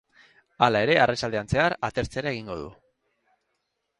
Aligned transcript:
Hala 0.67 0.79
ere, 0.85 0.93
arratsaldean 1.01 1.51
zehar 1.51 1.77
atertzera 1.89 2.33
egingo 2.37 2.57
du. 2.65 2.67